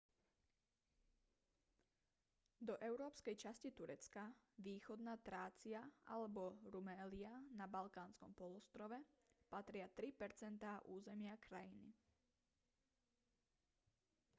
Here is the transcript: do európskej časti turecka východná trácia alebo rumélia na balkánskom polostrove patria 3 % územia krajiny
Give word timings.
do 2.67 2.73
európskej 2.89 3.35
časti 3.43 3.69
turecka 3.79 4.23
východná 4.67 5.13
trácia 5.27 5.81
alebo 6.15 6.41
rumélia 6.73 7.29
na 7.59 7.65
balkánskom 7.75 8.31
polostrove 8.39 8.97
patria 9.53 9.85
3 9.93 10.57
% 10.57 10.81
územia 10.97 11.35
krajiny 11.45 11.87